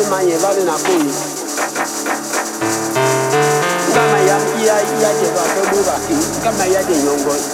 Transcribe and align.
emanye 0.00 0.30
eh, 0.30 0.34
eh, 0.36 0.40
vale 0.42 0.62
na 0.64 0.72
koyi 0.84 1.12
kama 3.94 4.18
yaje 4.66 5.28
vakebuvaki 5.36 6.16
kama 6.44 6.64
yaje 6.74 6.94
nyongoyi 7.04 7.44